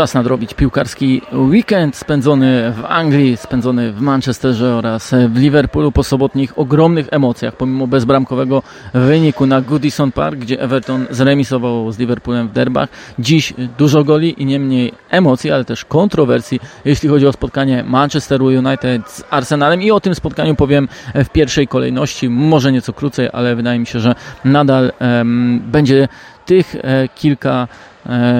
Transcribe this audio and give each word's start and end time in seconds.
Czas 0.00 0.14
nadrobić 0.14 0.54
piłkarski 0.54 1.22
weekend 1.32 1.96
spędzony 1.96 2.72
w 2.72 2.84
Anglii, 2.84 3.36
spędzony 3.36 3.92
w 3.92 4.00
Manchesterze 4.00 4.74
oraz 4.74 5.14
w 5.28 5.36
Liverpoolu 5.36 5.92
po 5.92 6.04
sobotnich 6.04 6.58
ogromnych 6.58 7.08
emocjach, 7.10 7.56
pomimo 7.56 7.86
bezbramkowego 7.86 8.62
wyniku 8.94 9.46
na 9.46 9.60
Goodison 9.60 10.12
Park, 10.12 10.38
gdzie 10.38 10.60
Everton 10.60 11.06
zremisował 11.10 11.92
z 11.92 11.98
Liverpoolem 11.98 12.48
w 12.48 12.52
derbach. 12.52 12.88
Dziś 13.18 13.54
dużo 13.78 14.04
goli 14.04 14.42
i 14.42 14.46
nie 14.46 14.58
mniej 14.58 14.92
emocji, 15.10 15.50
ale 15.50 15.64
też 15.64 15.84
kontrowersji, 15.84 16.60
jeśli 16.84 17.08
chodzi 17.08 17.26
o 17.26 17.32
spotkanie 17.32 17.84
Manchesteru 17.86 18.46
United 18.46 19.10
z 19.10 19.24
Arsenalem 19.30 19.82
i 19.82 19.90
o 19.90 20.00
tym 20.00 20.14
spotkaniu 20.14 20.54
powiem 20.54 20.88
w 21.14 21.28
pierwszej 21.28 21.68
kolejności, 21.68 22.28
może 22.28 22.72
nieco 22.72 22.92
krócej, 22.92 23.28
ale 23.32 23.56
wydaje 23.56 23.78
mi 23.78 23.86
się, 23.86 24.00
że 24.00 24.14
nadal 24.44 24.92
um, 25.00 25.62
będzie 25.66 26.08
tych 26.46 26.74
e, 26.74 27.08
kilka 27.08 27.68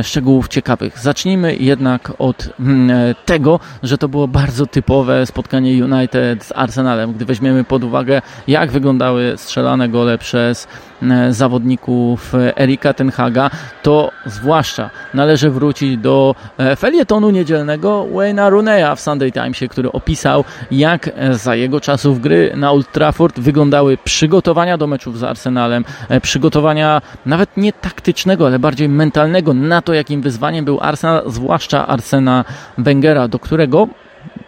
szczegółów 0.02 0.48
ciekawych. 0.48 0.98
Zacznijmy 0.98 1.57
jednak 1.57 2.12
od 2.18 2.48
mm, 2.61 2.90
e, 2.90 3.14
tego, 3.25 3.61
że 3.82 3.98
to 3.98 4.08
było 4.08 4.29
bardzo 4.29 4.66
typowe 4.66 5.26
spotkanie 5.26 5.85
United 5.85 6.44
z 6.44 6.52
Arsenalem. 6.52 7.12
Gdy 7.12 7.25
weźmiemy 7.25 7.64
pod 7.64 7.85
uwagę, 7.85 8.22
jak 8.49 8.71
wyglądały 8.71 9.35
strzelane 9.36 9.88
gole 9.88 10.18
przez 10.18 10.64
e, 10.64 10.89
zawodników 11.31 12.32
Erika 12.57 12.95
Tenhaga, 12.95 13.50
to 13.82 14.11
zwłaszcza 14.27 14.91
należy 15.14 15.50
wrócić 15.50 15.99
do 15.99 16.35
felietonu 16.79 17.31
niedzielnego 17.31 18.07
Wayne'a 18.13 18.50
Runeya 18.50 18.96
w 18.96 19.00
Sunday 19.00 19.32
Timesie, 19.32 19.68
który 19.68 19.93
opisał, 19.93 20.44
jak 20.71 21.11
za 21.31 21.55
jego 21.55 21.81
czasów 21.81 22.21
gry 22.21 22.53
na 22.57 22.71
Old 22.71 22.93
Trafford 22.93 23.41
wyglądały 23.41 23.99
przygotowania 24.05 24.79
do 24.79 24.86
meczów 24.86 25.18
z 25.18 25.22
Arsenalem, 25.22 25.85
przygotowania 26.22 27.03
nawet 27.27 27.57
nie 27.57 27.72
taktycznego, 27.72 28.46
ale 28.46 28.58
bardziej 28.58 28.89
mentalnego 28.89 29.55
na 29.55 29.82
to, 29.82 29.94
jakim 29.94 30.22
wyzwaniem 30.22 30.64
był 30.64 30.79
Arsenal, 30.80 31.22
zwłaszcza 31.27 31.86
Arsena 31.86 32.44
Wengera, 32.78 33.28
do 33.28 33.39
którego 33.39 33.89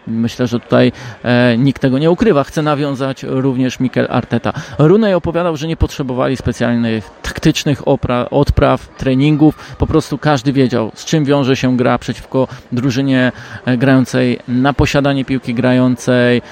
Myślę, 0.06 0.47
że 0.47 0.61
tutaj 0.61 0.92
e, 1.23 1.59
nikt 1.59 1.83
tego 1.83 1.98
nie 1.98 2.11
ukrywa. 2.11 2.45
Chce 2.45 2.62
nawiązać 2.62 3.23
również 3.23 3.81
Mikel 3.81 4.06
Arteta. 4.11 4.53
Runej 4.79 5.14
opowiadał, 5.14 5.56
że 5.56 5.69
nie 5.69 5.77
potrzebowali 5.77 6.37
specjalnych 6.37 7.11
taktycznych 7.23 7.83
odpraw, 8.31 8.89
treningów. 8.89 9.77
Po 9.79 9.87
prostu 9.87 10.19
każdy 10.19 10.53
wiedział, 10.53 10.92
z 10.95 11.05
czym 11.05 11.25
wiąże 11.25 11.56
się 11.56 11.77
gra 11.77 11.98
przeciwko 11.98 12.48
drużynie 12.73 13.33
e, 13.64 13.77
grającej 13.77 14.39
na 14.48 14.73
posiadanie 14.73 15.25
piłki, 15.25 15.55
grającej 15.55 16.39
e, 16.39 16.42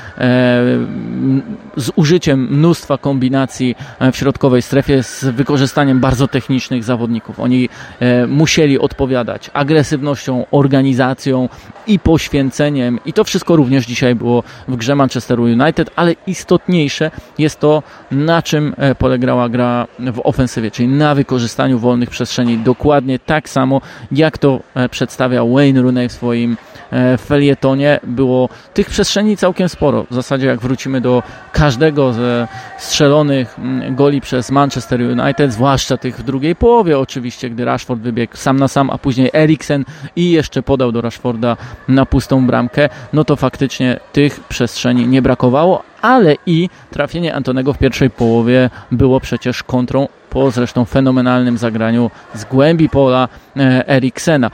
z 1.76 1.90
użyciem 1.96 2.48
mnóstwa 2.50 2.98
kombinacji 2.98 3.76
e, 3.98 4.12
w 4.12 4.16
środkowej 4.16 4.62
strefie, 4.62 5.02
z 5.02 5.24
wykorzystaniem 5.24 6.00
bardzo 6.00 6.28
technicznych 6.28 6.84
zawodników. 6.84 7.40
Oni 7.40 7.68
e, 8.00 8.26
musieli 8.26 8.78
odpowiadać 8.78 9.50
agresywnością, 9.52 10.46
organizacją 10.50 11.48
i 11.86 11.98
poświęceniem. 11.98 12.98
I 13.10 13.12
to 13.12 13.24
wszystko 13.24 13.56
również 13.56 13.86
dzisiaj 13.86 14.14
było 14.14 14.42
w 14.68 14.76
grze 14.76 14.94
Manchesteru 14.94 15.42
United, 15.42 15.90
ale 15.96 16.14
istotniejsze 16.26 17.10
jest 17.38 17.60
to, 17.60 17.82
na 18.10 18.42
czym 18.42 18.74
e, 18.78 18.94
polegała 18.94 19.48
gra 19.48 19.86
w 19.98 20.20
ofensywie, 20.24 20.70
czyli 20.70 20.88
na 20.88 21.14
wykorzystaniu 21.14 21.78
wolnych 21.78 22.10
przestrzeni. 22.10 22.58
Dokładnie 22.58 23.18
tak 23.18 23.48
samo, 23.48 23.80
jak 24.12 24.38
to 24.38 24.60
e, 24.74 24.88
przedstawiał 24.88 25.52
Wayne 25.52 25.82
Rooney 25.82 26.08
w 26.08 26.12
swoim 26.12 26.56
e, 26.92 27.18
felietonie. 27.18 28.00
Było 28.02 28.48
tych 28.74 28.90
przestrzeni 28.90 29.36
całkiem 29.36 29.68
sporo. 29.68 30.06
W 30.10 30.14
zasadzie 30.14 30.46
jak 30.46 30.60
wrócimy 30.60 31.00
do 31.00 31.22
każdego 31.52 32.12
ze 32.12 32.48
strzelonych 32.78 33.58
mm, 33.58 33.96
goli 33.96 34.20
przez 34.20 34.50
Manchester 34.50 35.00
United, 35.00 35.52
zwłaszcza 35.52 35.96
tych 35.96 36.16
w 36.16 36.22
drugiej 36.22 36.56
połowie 36.56 36.98
oczywiście, 36.98 37.50
gdy 37.50 37.64
Rashford 37.64 38.00
wybiegł 38.00 38.36
sam 38.36 38.58
na 38.58 38.68
sam, 38.68 38.90
a 38.90 38.98
później 38.98 39.30
Eriksen 39.34 39.84
i 40.16 40.30
jeszcze 40.30 40.62
podał 40.62 40.92
do 40.92 41.00
Rashforda 41.00 41.56
na 41.88 42.06
pustą 42.06 42.46
bramkę, 42.46 42.88
no 43.12 43.24
to 43.24 43.36
faktycznie 43.36 44.00
tych 44.12 44.40
przestrzeni 44.40 45.06
nie 45.06 45.22
brakowało, 45.22 45.82
ale 46.02 46.36
i 46.46 46.68
trafienie 46.90 47.34
Antonego 47.34 47.72
w 47.72 47.78
pierwszej 47.78 48.10
połowie 48.10 48.70
było 48.92 49.20
przecież 49.20 49.62
kontrą 49.62 50.08
po 50.30 50.50
zresztą 50.50 50.84
fenomenalnym 50.84 51.58
zagraniu 51.58 52.10
z 52.34 52.44
głębi 52.44 52.88
pola 52.88 53.28
e, 53.56 53.88
Eriksena. 53.88 54.50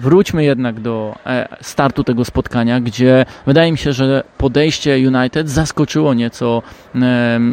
Wróćmy 0.00 0.44
jednak 0.44 0.80
do 0.80 1.14
e, 1.26 1.48
startu 1.60 2.04
tego 2.04 2.24
spotkania, 2.24 2.80
gdzie 2.80 3.26
wydaje 3.46 3.72
mi 3.72 3.78
się, 3.78 3.92
że 3.92 4.24
podejście 4.38 4.96
United 5.08 5.50
zaskoczyło 5.50 6.14
nieco 6.14 6.62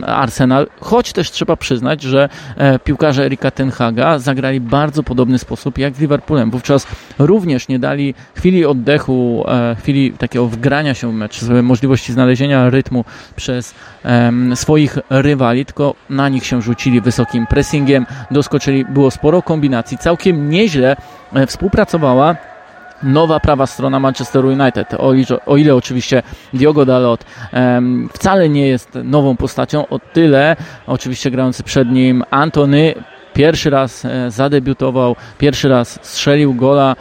Arsenal, 0.05 0.67
choć 0.79 1.13
też 1.13 1.31
trzeba 1.31 1.55
przyznać, 1.55 2.01
że 2.01 2.29
e, 2.57 2.79
piłkarze 2.79 3.25
Erika 3.25 3.51
Tenhaga 3.51 4.19
zagrali 4.19 4.61
bardzo 4.61 5.03
podobny 5.03 5.39
sposób 5.39 5.77
jak 5.77 5.95
z 5.95 5.99
Liverpoolem. 5.99 6.51
Wówczas 6.51 6.87
również 7.19 7.67
nie 7.67 7.79
dali 7.79 8.13
chwili 8.35 8.65
oddechu, 8.65 9.45
e, 9.47 9.75
chwili 9.79 10.11
takiego 10.11 10.47
wgrania 10.47 10.93
się 10.93 11.11
w 11.11 11.13
mecz, 11.13 11.41
możliwości 11.63 12.13
znalezienia 12.13 12.69
rytmu 12.69 13.05
przez 13.35 13.73
swoich 14.55 14.97
rywali, 15.09 15.65
tylko 15.65 15.95
na 16.09 16.29
nich 16.29 16.45
się 16.45 16.61
rzucili 16.61 17.01
wysokim 17.01 17.47
pressingiem, 17.47 18.05
doskoczyli, 18.31 18.85
było 18.85 19.11
sporo 19.11 19.41
kombinacji, 19.41 19.97
całkiem 19.97 20.49
nieźle 20.49 20.95
współpracowała 21.47 22.35
nowa 23.03 23.39
prawa 23.39 23.67
strona 23.67 23.99
Manchesteru 23.99 24.49
United. 24.49 24.93
O, 24.93 25.13
o 25.45 25.57
ile 25.57 25.75
oczywiście 25.75 26.23
Diogo 26.53 26.85
Dalot 26.85 27.25
um, 27.53 28.09
wcale 28.13 28.49
nie 28.49 28.67
jest 28.67 28.89
nową 29.03 29.37
postacią, 29.37 29.87
o 29.87 29.99
tyle 29.99 30.55
oczywiście 30.87 31.31
grający 31.31 31.63
przed 31.63 31.89
nim 31.89 32.23
Antony 32.31 32.93
pierwszy 33.35 33.69
raz 33.69 34.05
e, 34.05 34.31
zadebiutował, 34.31 35.15
pierwszy 35.37 35.69
raz 35.69 35.99
strzelił 36.01 36.53
gola 36.53 36.91
e, 36.91 36.95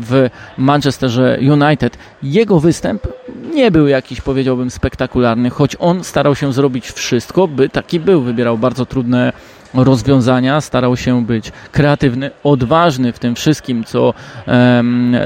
w 0.00 0.28
Manchesterze 0.58 1.38
United. 1.52 1.98
Jego 2.22 2.60
występ 2.60 3.06
nie 3.56 3.70
był 3.70 3.86
jakiś, 3.86 4.20
powiedziałbym, 4.20 4.70
spektakularny, 4.70 5.50
choć 5.50 5.76
on 5.78 6.04
starał 6.04 6.34
się 6.34 6.52
zrobić 6.52 6.90
wszystko, 6.90 7.48
by 7.48 7.68
taki 7.68 8.00
był. 8.00 8.22
Wybierał 8.22 8.58
bardzo 8.58 8.86
trudne 8.86 9.32
rozwiązania, 9.76 10.60
starał 10.60 10.96
się 10.96 11.24
być 11.24 11.52
kreatywny, 11.72 12.30
odważny 12.44 13.12
w 13.12 13.18
tym 13.18 13.34
wszystkim, 13.34 13.84
co, 13.84 14.14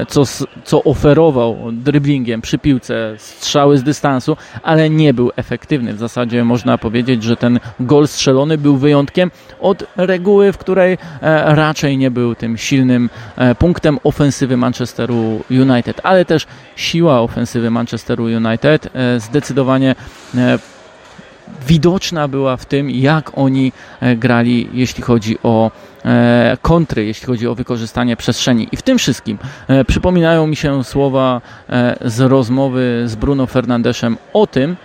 co, 0.07 0.23
co 0.63 0.83
oferował 0.83 1.57
driblingiem 1.71 2.41
przy 2.41 2.57
piłce, 2.57 3.13
strzały 3.17 3.77
z 3.77 3.83
dystansu, 3.83 4.37
ale 4.63 4.89
nie 4.89 5.13
był 5.13 5.31
efektywny. 5.35 5.93
W 5.93 5.97
zasadzie 5.97 6.43
można 6.43 6.77
powiedzieć, 6.77 7.23
że 7.23 7.35
ten 7.35 7.59
gol 7.79 8.07
strzelony 8.07 8.57
był 8.57 8.77
wyjątkiem 8.77 9.31
od 9.59 9.83
reguły, 9.97 10.51
w 10.51 10.57
której 10.57 10.93
e, 10.93 11.55
raczej 11.55 11.97
nie 11.97 12.11
był 12.11 12.35
tym 12.35 12.57
silnym 12.57 13.09
e, 13.35 13.55
punktem 13.55 13.99
ofensywy 14.03 14.57
Manchesteru 14.57 15.43
United, 15.51 16.01
ale 16.03 16.25
też 16.25 16.47
siła 16.75 17.21
ofensywy 17.21 17.71
Manchesteru 17.71 18.23
United 18.23 18.89
e, 18.93 19.19
zdecydowanie 19.19 19.95
widoczna 21.67 22.27
była 22.27 22.57
w 22.57 22.65
tym, 22.65 22.89
jak 22.89 23.37
oni 23.37 23.71
e, 23.99 24.15
grali, 24.15 24.69
jeśli 24.73 25.03
chodzi 25.03 25.37
o 25.43 25.71
e, 26.05 26.57
kontry, 26.61 27.05
jeśli 27.05 27.27
chodzi 27.27 27.47
o 27.47 27.55
wykorzystanie 27.55 28.17
przestrzeni. 28.17 28.67
I 28.71 28.77
w 28.77 28.81
tym 28.81 28.97
wszystkim 28.97 29.37
e, 29.67 29.85
przypominają 29.85 30.47
mi 30.47 30.55
się 30.55 30.83
słowa 30.83 31.41
z 32.05 32.19
rozmowy 32.19 33.03
z 33.05 33.15
Bruno 33.15 33.47
Fernandeszem 33.47 34.17
o 34.33 34.47
tym, 34.47 34.75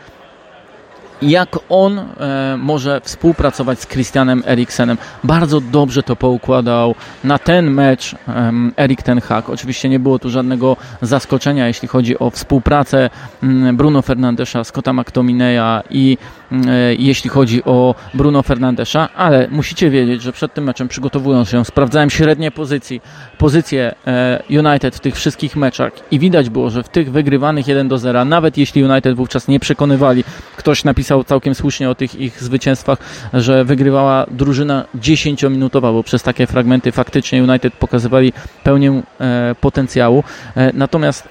jak 1.22 1.58
on 1.68 1.98
e, 1.98 2.56
może 2.58 3.00
współpracować 3.00 3.80
z 3.80 3.86
Christianem 3.86 4.42
Eriksenem. 4.46 4.98
Bardzo 5.24 5.60
dobrze 5.60 6.02
to 6.02 6.16
poukładał 6.16 6.94
na 7.24 7.38
ten 7.38 7.70
mecz 7.70 8.14
e, 8.28 8.52
Erik 8.76 9.02
Ten 9.02 9.20
Hag. 9.20 9.50
Oczywiście 9.50 9.88
nie 9.88 9.98
było 9.98 10.18
tu 10.18 10.30
żadnego 10.30 10.76
zaskoczenia, 11.02 11.66
jeśli 11.66 11.88
chodzi 11.88 12.18
o 12.18 12.30
współpracę 12.30 13.10
m, 13.42 13.76
Bruno 13.76 14.02
Fernandesza, 14.02 14.64
Scotta 14.64 14.92
McTominaya 14.92 15.82
i 15.90 16.18
e, 16.52 16.56
jeśli 16.94 17.30
chodzi 17.30 17.64
o 17.64 17.94
Bruno 18.14 18.42
Fernandesza, 18.42 19.08
ale 19.16 19.48
musicie 19.48 19.90
wiedzieć, 19.90 20.22
że 20.22 20.32
przed 20.32 20.54
tym 20.54 20.64
meczem 20.64 20.88
przygotowując 20.88 21.48
się, 21.48 21.64
sprawdzałem 21.64 22.10
średnie 22.10 22.50
pozycji, 22.50 23.00
pozycje 23.38 23.94
e, 24.06 24.42
United 24.50 24.96
w 24.96 25.00
tych 25.00 25.14
wszystkich 25.14 25.56
meczach 25.56 25.92
i 26.10 26.18
widać 26.18 26.50
było, 26.50 26.70
że 26.70 26.82
w 26.82 26.88
tych 26.88 27.12
wygrywanych 27.12 27.68
1 27.68 27.88
do 27.88 27.98
0, 27.98 28.24
nawet 28.24 28.58
jeśli 28.58 28.84
United 28.84 29.16
wówczas 29.16 29.48
nie 29.48 29.60
przekonywali, 29.60 30.24
ktoś 30.56 30.84
napisał 30.84 31.05
napisał 31.06 31.24
całkiem 31.24 31.54
słusznie 31.54 31.90
o 31.90 31.94
tych 31.94 32.14
ich 32.14 32.42
zwycięstwach, 32.42 32.98
że 33.32 33.64
wygrywała 33.64 34.26
drużyna 34.30 34.84
10-minutowa, 34.94 35.92
bo 35.92 36.02
przez 36.02 36.22
takie 36.22 36.46
fragmenty 36.46 36.92
faktycznie 36.92 37.42
United 37.42 37.74
pokazywali 37.74 38.32
pełnię 38.64 39.02
e, 39.20 39.54
potencjału. 39.60 40.24
E, 40.56 40.72
natomiast 40.74 41.28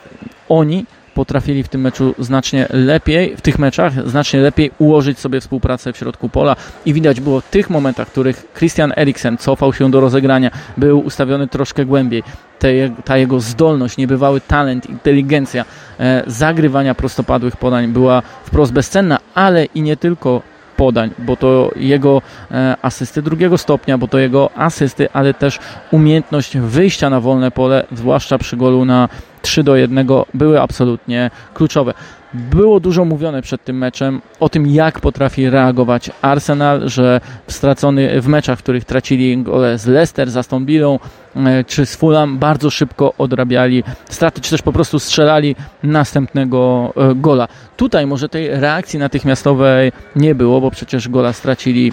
oni 0.49 0.85
potrafili 1.15 1.63
w 1.63 1.67
tym 1.67 1.81
meczu 1.81 2.15
znacznie 2.19 2.67
lepiej, 2.69 3.37
w 3.37 3.41
tych 3.41 3.59
meczach 3.59 4.09
znacznie 4.09 4.39
lepiej 4.39 4.71
ułożyć 4.77 5.19
sobie 5.19 5.41
współpracę 5.41 5.93
w 5.93 5.97
środku 5.97 6.29
pola 6.29 6.55
i 6.85 6.93
widać 6.93 7.21
było 7.21 7.41
w 7.41 7.49
tych 7.49 7.69
momentach, 7.69 8.07
w 8.07 8.11
których 8.11 8.47
Christian 8.57 8.93
Eriksen 8.97 9.37
cofał 9.37 9.73
się 9.73 9.91
do 9.91 9.99
rozegrania, 9.99 10.51
był 10.77 10.99
ustawiony 10.99 11.47
troszkę 11.47 11.85
głębiej, 11.85 12.23
te, 12.59 12.69
ta 13.05 13.17
jego 13.17 13.39
zdolność, 13.39 13.97
niebywały 13.97 14.41
talent, 14.41 14.89
inteligencja 14.89 15.65
e, 15.99 16.23
zagrywania 16.27 16.95
prostopadłych 16.95 17.57
podań 17.57 17.87
była 17.87 18.21
wprost 18.21 18.73
bezcenna, 18.73 19.17
ale 19.35 19.65
i 19.65 19.81
nie 19.81 19.97
tylko 19.97 20.41
podań, 20.77 21.11
bo 21.19 21.35
to 21.35 21.71
jego 21.75 22.21
e, 22.51 22.75
asysty 22.81 23.21
drugiego 23.21 23.57
stopnia, 23.57 23.97
bo 23.97 24.07
to 24.07 24.19
jego 24.19 24.49
asysty, 24.55 25.07
ale 25.13 25.33
też 25.33 25.59
umiejętność 25.91 26.57
wyjścia 26.57 27.09
na 27.09 27.19
wolne 27.19 27.51
pole, 27.51 27.85
zwłaszcza 27.91 28.37
przy 28.37 28.57
golu 28.57 28.85
na 28.85 29.09
3 29.41 29.63
do 29.63 29.75
1 29.75 30.07
były 30.33 30.61
absolutnie 30.61 31.31
kluczowe. 31.53 31.93
Było 32.35 32.79
dużo 32.79 33.05
mówione 33.05 33.41
przed 33.41 33.63
tym 33.63 33.77
meczem 33.77 34.21
o 34.39 34.49
tym, 34.49 34.67
jak 34.67 34.99
potrafi 34.99 35.49
reagować 35.49 36.11
Arsenal, 36.21 36.89
że 36.89 37.21
w 37.47 37.53
stracony 37.53 38.21
w 38.21 38.27
meczach, 38.27 38.59
w 38.59 38.63
których 38.63 38.85
tracili 38.85 39.37
gole 39.37 39.77
z 39.77 39.85
Leicester, 39.85 40.31
z 40.31 40.37
Aston 40.37 40.65
Villą 40.65 40.99
e, 41.35 41.63
czy 41.63 41.85
z 41.85 41.95
Fulham, 41.95 42.37
bardzo 42.37 42.69
szybko 42.69 43.13
odrabiali 43.17 43.83
straty, 44.09 44.41
czy 44.41 44.51
też 44.51 44.61
po 44.61 44.73
prostu 44.73 44.99
strzelali 44.99 45.55
następnego 45.83 46.93
e, 46.97 47.15
gola. 47.15 47.47
Tutaj 47.77 48.07
może 48.07 48.29
tej 48.29 48.47
reakcji 48.49 48.99
natychmiastowej 48.99 49.91
nie 50.15 50.35
było, 50.35 50.61
bo 50.61 50.71
przecież 50.71 51.09
gola 51.09 51.33
stracili 51.33 51.91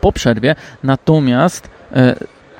po 0.00 0.12
przerwie, 0.12 0.54
natomiast 0.82 1.70
e, 1.92 2.14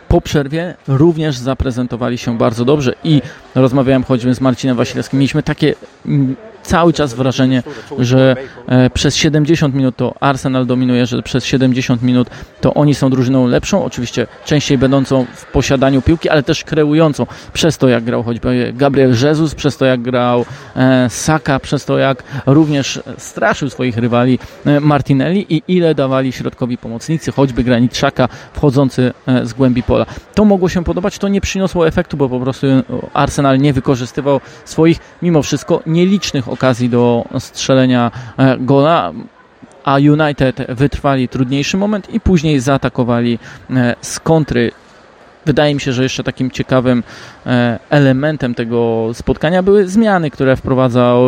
po 0.09 0.21
przerwie 0.21 0.75
również 0.89 1.37
zaprezentowali 1.37 2.19
się 2.19 2.39
bardzo 2.39 2.65
dobrze 2.65 2.95
i 3.05 3.23
rozmawiałem 3.55 4.05
choćby 4.05 4.35
z 4.35 4.41
Marcinem 4.41 4.77
Wasilewskim, 4.77 5.19
mieliśmy 5.19 5.43
takie 5.43 5.75
mm, 6.07 6.37
cały 6.69 6.93
czas 6.93 7.15
wrażenie, 7.15 7.63
że 7.99 8.37
e, 8.67 8.91
przez 8.91 9.17
70 9.17 9.75
minut 9.75 9.97
to 9.97 10.15
Arsenal 10.21 10.67
dominuje, 10.67 11.07
że 11.07 11.23
przez 11.23 11.45
70 11.45 12.03
minut 12.03 12.29
to 12.61 12.75
oni 12.75 12.95
są 12.95 13.11
drużyną 13.11 13.47
lepszą, 13.47 13.85
oczywiście 13.85 14.27
częściej 14.45 14.79
będącą 14.79 15.27
w 15.35 15.53
posiadaniu 15.53 16.03
piłki, 16.03 16.29
ale 16.29 16.43
też 16.43 16.65
kreującą 16.65 17.27
przez 17.53 17.79
to, 17.79 17.89
jak 17.89 18.05
grał 18.05 18.23
choćby 18.23 18.73
Gabriel 18.77 19.15
Jesus, 19.23 19.55
przez 19.55 19.77
to, 19.77 19.85
jak 19.85 20.03
grał 20.03 20.45
e, 20.77 21.11
Saka, 21.11 21.59
przez 21.61 21.85
to, 21.85 21.99
jak 21.99 22.23
również 22.47 23.01
straszył 23.19 23.71
swoich 23.71 23.97
rywali 23.97 24.39
e, 24.67 24.81
Martinelli 24.81 25.55
i 25.55 25.63
ile 25.69 25.95
dawali 25.95 26.33
środkowi 26.33 26.79
pomocnicy, 26.79 27.33
choćby 27.33 27.65
Graniczaka 27.65 28.29
wchodzący 28.53 29.13
z 29.43 29.53
głębi 29.53 29.83
pola. 29.83 30.07
To 30.35 30.45
mogło 30.45 30.69
się 30.69 30.85
podobać, 30.85 31.19
to 31.19 31.29
nie 31.29 31.41
przyniosło 31.41 31.87
efektu, 31.87 32.17
bo 32.17 32.29
po 32.29 32.41
prostu 32.41 32.67
Arsenal 33.15 33.59
nie 33.59 33.73
wykorzystywał 33.73 34.41
swoich, 34.65 34.99
mimo 35.23 35.43
wszystko, 35.43 35.83
nielicznych 35.87 36.49
okazji 36.49 36.58
do 36.89 37.25
strzelenia 37.39 38.11
e, 38.39 38.57
gola 38.61 39.13
a 39.85 39.97
United 39.97 40.67
wytrwali 40.69 41.29
trudniejszy 41.29 41.77
moment 41.77 42.15
i 42.15 42.21
później 42.21 42.61
zaatakowali 42.61 43.39
e, 43.71 43.95
z 44.01 44.21
kontry. 44.21 44.73
Wydaje 45.47 45.75
mi 45.75 45.81
się, 45.81 45.93
że 45.93 46.03
jeszcze 46.03 46.25
takim 46.25 46.51
ciekawym 46.51 47.03
e, 47.47 47.79
elementem 47.91 48.55
tego 48.55 49.11
spotkania 49.13 49.63
były 49.63 49.89
zmiany, 49.89 50.31
które 50.31 50.57
wprowadzał, 50.57 51.23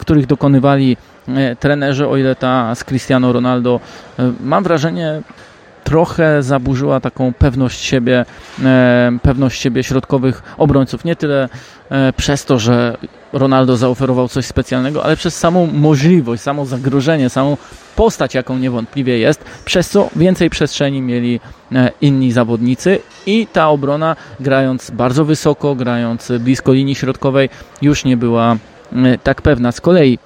których 0.00 0.26
dokonywali 0.26 0.96
trenerzy, 1.60 2.08
o 2.08 2.16
ile 2.16 2.34
ta 2.34 2.74
z 2.74 2.84
Cristiano 2.84 3.32
Ronaldo, 3.32 3.80
mam 4.40 4.64
wrażenie, 4.64 5.22
trochę 5.86 6.42
zaburzyła 6.42 7.00
taką 7.00 7.32
pewność 7.32 7.80
siebie, 7.80 8.24
pewność 9.22 9.60
siebie 9.60 9.82
środkowych 9.82 10.42
obrońców. 10.58 11.04
Nie 11.04 11.16
tyle 11.16 11.48
przez 12.16 12.44
to, 12.44 12.58
że 12.58 12.96
Ronaldo 13.32 13.76
zaoferował 13.76 14.28
coś 14.28 14.46
specjalnego, 14.46 15.04
ale 15.04 15.16
przez 15.16 15.38
samą 15.38 15.66
możliwość, 15.72 16.42
samo 16.42 16.66
zagrożenie, 16.66 17.30
samą 17.30 17.56
postać, 17.96 18.34
jaką 18.34 18.58
niewątpliwie 18.58 19.18
jest, 19.18 19.44
przez 19.64 19.90
co 19.90 20.08
więcej 20.16 20.50
przestrzeni 20.50 21.02
mieli 21.02 21.40
e, 21.72 21.90
inni 22.00 22.32
zawodnicy 22.32 22.98
i 23.26 23.46
ta 23.52 23.68
obrona, 23.68 24.16
grając 24.40 24.90
bardzo 24.90 25.24
wysoko, 25.24 25.74
grając 25.74 26.32
blisko 26.40 26.72
linii 26.72 26.94
środkowej, 26.94 27.48
już 27.82 28.04
nie 28.04 28.16
była 28.16 28.56
e, 28.92 29.18
tak 29.18 29.42
pewna. 29.42 29.72
Z 29.72 29.80
kolei 29.80 30.18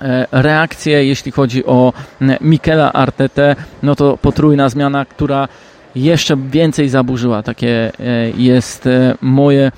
e, 0.00 0.26
reakcje, 0.32 1.04
jeśli 1.04 1.32
chodzi 1.32 1.66
o 1.66 1.92
Mikela 2.40 2.92
Artetę, 2.92 3.56
no 3.82 3.94
to 3.94 4.16
potrójna 4.16 4.68
zmiana, 4.68 5.04
która 5.04 5.48
jeszcze 5.94 6.36
więcej 6.36 6.88
zaburzyła. 6.88 7.42
Takie 7.42 7.92
jest 8.36 8.88
moje 9.20 9.72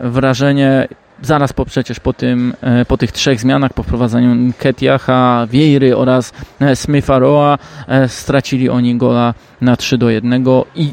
wrażenie 0.00 0.88
zaraz 1.22 1.52
po 1.52 1.64
przecież 1.64 2.00
po, 2.00 2.12
tym, 2.12 2.54
e, 2.60 2.84
po 2.84 2.96
tych 2.96 3.12
trzech 3.12 3.40
zmianach, 3.40 3.72
po 3.72 3.82
wprowadzeniu 3.82 4.52
Ketiacha, 4.58 5.46
Wiejry 5.50 5.96
oraz 5.96 6.32
e, 6.60 6.76
Smitha 6.76 7.18
Roa 7.18 7.58
e, 7.88 8.08
stracili 8.08 8.68
oni 8.68 8.96
gola 8.96 9.34
na 9.60 9.76
3 9.76 9.98
do 9.98 10.10
1 10.10 10.44
i 10.74 10.92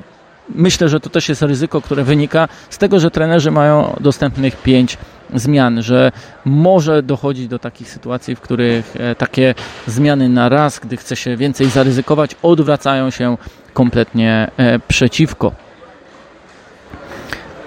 myślę, 0.49 0.89
że 0.89 0.99
to 0.99 1.09
też 1.09 1.29
jest 1.29 1.41
ryzyko, 1.41 1.81
które 1.81 2.03
wynika 2.03 2.47
z 2.69 2.77
tego, 2.77 2.99
że 2.99 3.11
trenerzy 3.11 3.51
mają 3.51 3.95
dostępnych 3.99 4.61
5 4.61 4.97
zmian, 5.33 5.81
że 5.81 6.11
może 6.45 7.03
dochodzić 7.03 7.47
do 7.47 7.59
takich 7.59 7.89
sytuacji, 7.89 8.35
w 8.35 8.41
których 8.41 8.95
takie 9.17 9.55
zmiany 9.87 10.29
na 10.29 10.49
raz, 10.49 10.79
gdy 10.79 10.97
chce 10.97 11.15
się 11.15 11.37
więcej 11.37 11.69
zaryzykować, 11.69 12.35
odwracają 12.41 13.09
się 13.09 13.37
kompletnie 13.73 14.51
przeciwko. 14.87 15.51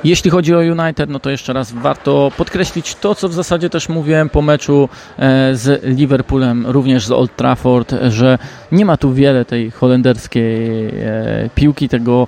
Jeśli 0.04 0.30
chodzi 0.30 0.54
o 0.54 0.58
United, 0.58 1.10
no 1.10 1.20
to 1.20 1.30
jeszcze 1.30 1.52
raz 1.52 1.72
warto 1.72 2.32
podkreślić 2.36 2.94
to, 2.94 3.14
co 3.14 3.28
w 3.28 3.32
zasadzie 3.32 3.70
też 3.70 3.88
mówiłem 3.88 4.28
po 4.28 4.42
meczu 4.42 4.88
e, 5.18 5.56
z 5.56 5.84
Liverpoolem, 5.84 6.66
również 6.66 7.06
z 7.06 7.10
Old 7.10 7.36
Trafford, 7.36 7.94
że 8.08 8.38
nie 8.72 8.84
ma 8.84 8.96
tu 8.96 9.12
wiele 9.12 9.44
tej 9.44 9.70
holenderskiej 9.70 10.88
e, 10.88 11.50
piłki, 11.54 11.88
tego 11.88 12.26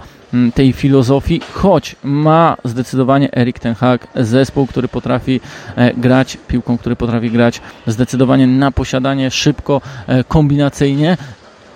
tej 0.55 0.73
filozofii, 0.73 1.41
choć 1.53 1.97
ma 2.03 2.57
zdecydowanie 2.65 3.37
Erik 3.37 3.59
Ten 3.59 3.75
Hag 3.75 4.07
zespół, 4.17 4.67
który 4.67 4.89
potrafi 4.89 5.41
e, 5.77 5.95
grać 5.95 6.39
piłką, 6.49 6.79
który 6.79 6.97
potrafi 6.97 7.31
grać 7.31 7.61
zdecydowanie 7.87 8.47
na 8.47 8.71
posiadanie, 8.71 9.31
szybko, 9.31 9.81
kombinacyjnie, 10.29 11.17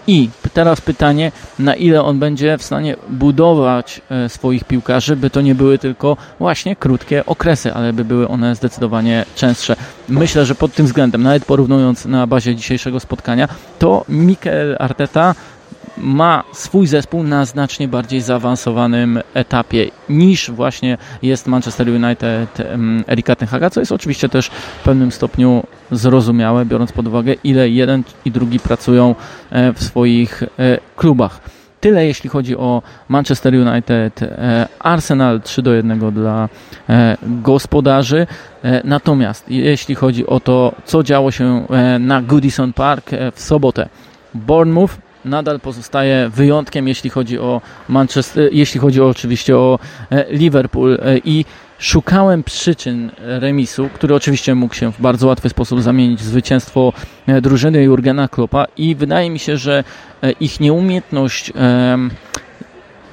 i 0.07 0.31
teraz 0.53 0.81
pytanie, 0.81 1.33
na 1.59 1.75
ile 1.75 2.03
on 2.03 2.19
będzie 2.19 2.59
w 2.59 2.63
stanie 2.63 2.97
budować 3.09 4.01
e, 4.11 4.29
swoich 4.29 4.65
piłkarzy, 4.65 5.17
by 5.17 5.31
to 5.31 5.41
nie 5.41 5.55
były 5.55 5.79
tylko 5.79 6.17
właśnie 6.39 6.77
krótkie 6.77 7.27
okresy, 7.27 7.75
ale 7.75 7.93
by 7.93 8.05
były 8.05 8.29
one 8.29 8.55
zdecydowanie 8.55 9.25
częstsze. 9.35 9.77
Myślę, 10.09 10.47
że 10.47 10.55
pod 10.55 10.75
tym 10.75 10.87
względem, 10.87 11.23
nawet 11.23 11.45
porównując 11.45 12.05
na 12.05 12.27
bazie 12.27 12.57
dzisiejszego 12.57 13.01
spotkania, 13.01 13.49
to 13.79 14.05
Mikel 14.09 14.77
Arteta 14.79 15.35
ma 15.99 16.45
swój 16.53 16.87
zespół 16.87 17.23
na 17.23 17.45
znacznie 17.45 17.89
bardziej 17.89 18.21
zaawansowanym 18.21 19.21
etapie 19.35 19.91
niż 20.09 20.51
właśnie 20.51 20.99
jest 21.23 21.47
Manchester 21.47 21.89
United 21.89 22.59
Erika 23.09 23.37
Tenhaga, 23.37 23.71
co 23.71 23.81
jest 23.81 23.93
oczywiście 23.93 24.29
też 24.29 24.49
w 24.81 24.85
pewnym 24.85 25.13
stopniu 25.13 25.63
zrozumiałe, 25.91 26.65
biorąc 26.65 26.93
pod 26.93 27.07
uwagę 27.07 27.35
ile 27.45 27.69
jeden 27.69 28.03
i 28.25 28.31
drugi 28.31 28.61
pracują 28.61 29.15
e, 29.51 29.73
w 29.73 29.83
swoich 29.83 30.43
e, 30.43 30.47
klubach. 30.97 31.41
Tyle 31.81 32.07
jeśli 32.07 32.31
chodzi 32.31 32.57
o 32.57 32.83
Manchester 33.09 33.55
United. 33.55 34.23
E, 34.23 34.69
Arsenal 34.79 35.41
3 35.41 35.63
do 35.63 35.75
1 35.75 36.13
dla 36.13 36.49
gospodarzy. 37.23 38.27
Natomiast 38.85 39.49
jeśli 39.49 39.95
chodzi 39.95 40.27
o 40.27 40.41
to, 40.41 40.73
co 40.85 41.03
działo 41.03 41.31
się 41.31 41.67
na 42.01 42.23
Goodison 42.23 42.73
Park 42.73 43.11
w 43.35 43.41
sobotę, 43.41 43.89
Bournemouth 44.35 45.06
nadal 45.27 45.61
pozostaje 45.61 46.31
wyjątkiem, 46.35 46.89
jeśli 46.89 47.11
chodzi 47.11 47.39
o 47.39 47.61
Manchester, 47.89 48.49
jeśli 48.53 48.81
chodzi 48.81 49.01
oczywiście 49.01 49.57
o 49.57 49.79
e, 50.11 50.25
Liverpool 50.31 50.99
e, 51.03 51.19
i 51.19 51.45
szukałem 51.79 52.43
przyczyn 52.43 53.11
remisu, 53.19 53.89
który 53.95 54.15
oczywiście 54.15 54.55
mógł 54.55 54.75
się 54.75 54.93
w 54.93 55.01
bardzo 55.01 55.27
łatwy 55.27 55.49
sposób 55.49 55.83
zamienić 55.83 56.21
w 56.21 56.25
zwycięstwo 56.25 56.93
e, 57.27 57.41
drużyny 57.41 57.83
Jurgena 57.83 58.29
Kloppa 58.29 58.67
i 58.77 58.95
wydaje 58.95 59.31
mi 59.31 59.39
się, 59.39 59.57
że 59.57 59.85
ich 60.41 60.61
nieumiejętność 60.61 61.53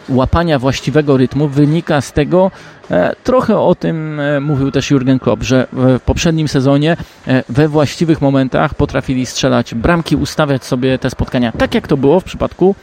łapania 0.09 0.59
właściwego 0.59 1.17
rytmu 1.17 1.47
wynika 1.47 2.01
z 2.01 2.11
tego, 2.11 2.51
e, 2.51 2.82
trochę 3.23 3.59
o 3.59 3.75
tym 3.75 4.19
e, 4.19 4.39
mówił 4.39 4.71
też 4.71 4.91
Jurgen 4.91 5.19
Klopp, 5.19 5.43
że 5.43 5.67
w 5.73 5.99
poprzednim 6.05 6.47
sezonie 6.47 6.97
e, 7.27 7.43
we 7.49 7.67
właściwych 7.67 8.21
momentach 8.21 8.75
potrafili 8.75 9.25
strzelać 9.25 9.75
bramki, 9.75 10.15
ustawiać 10.15 10.65
sobie 10.65 10.99
te 10.99 11.09
spotkania, 11.09 11.51
tak 11.51 11.75
jak 11.75 11.87
to 11.87 11.97
było 11.97 12.19
w 12.19 12.23
przypadku 12.23 12.75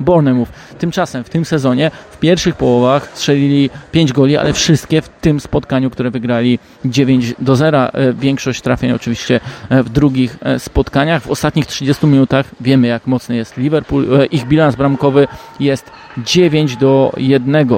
Bournemouth. 0.00 0.48
Tymczasem 0.78 1.24
w 1.24 1.28
tym 1.28 1.44
sezonie 1.44 1.90
w 2.10 2.18
pierwszych 2.18 2.54
połowach 2.54 3.10
strzelili 3.14 3.70
5 3.92 4.12
goli, 4.12 4.36
ale 4.36 4.52
wszystkie 4.52 5.02
w 5.02 5.08
tym 5.08 5.40
spotkaniu, 5.40 5.90
które 5.90 6.10
wygrali 6.10 6.58
9 6.84 7.34
do 7.38 7.56
0. 7.56 7.92
E, 7.92 8.12
większość 8.12 8.60
trafień 8.60 8.92
oczywiście 8.92 9.40
e, 9.68 9.82
w 9.82 9.88
drugich 9.88 10.38
e, 10.42 10.58
spotkaniach. 10.58 11.22
W 11.22 11.30
ostatnich 11.30 11.66
30 11.66 12.06
minutach 12.06 12.46
wiemy 12.60 12.86
jak 12.86 13.06
mocny 13.06 13.36
jest 13.36 13.56
Liverpool. 13.56 14.06
Ich 14.30 14.44
bilans 14.46 14.76
bramkowy 14.76 15.28
jest 15.60 15.90
9 16.18 16.76
do 16.76 17.12
1. 17.16 17.68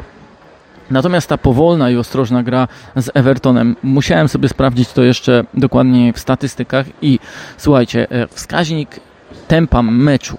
Natomiast 0.91 1.29
ta 1.29 1.39
powolna 1.39 1.91
i 1.91 1.97
ostrożna 1.97 2.43
gra 2.43 2.69
z 2.97 3.11
Evertonem, 3.15 3.77
musiałem 3.83 4.29
sobie 4.29 4.49
sprawdzić 4.49 4.93
to 4.93 5.03
jeszcze 5.03 5.45
dokładnie 5.55 6.13
w 6.13 6.19
statystykach 6.19 6.87
i 7.03 7.19
słuchajcie, 7.57 8.07
wskaźnik 8.31 9.01
tempa 9.49 9.83
meczu, 9.83 10.39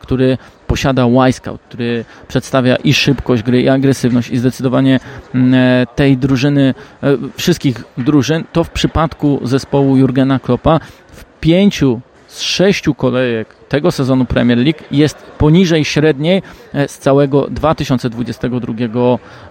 który 0.00 0.38
posiada 0.66 1.06
Wisecout, 1.08 1.60
który 1.68 2.04
przedstawia 2.28 2.76
i 2.76 2.94
szybkość 2.94 3.42
gry, 3.42 3.62
i 3.62 3.68
agresywność, 3.68 4.30
i 4.30 4.38
zdecydowanie 4.38 5.00
mm, 5.34 5.54
e, 5.54 5.86
tej 5.94 6.16
drużyny, 6.16 6.74
e, 7.02 7.16
wszystkich 7.36 7.84
drużyn, 7.98 8.44
to 8.52 8.64
w 8.64 8.70
przypadku 8.70 9.40
zespołu 9.42 9.96
Jurgena 9.96 10.38
Kloppa 10.38 10.80
w 11.12 11.24
pięciu 11.40 12.00
z 12.32 12.40
sześciu 12.40 12.94
kolejek 12.94 13.54
tego 13.68 13.90
sezonu 13.90 14.24
Premier 14.24 14.58
League 14.58 14.78
jest 14.90 15.16
poniżej 15.38 15.84
średniej 15.84 16.42
z 16.86 16.98
całego 16.98 17.46
2022 17.50 18.74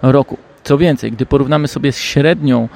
roku. 0.02 0.38
Co 0.64 0.78
więcej, 0.78 1.12
gdy 1.12 1.26
porównamy 1.26 1.68
sobie 1.68 1.92
z 1.92 1.98
średnią 1.98 2.68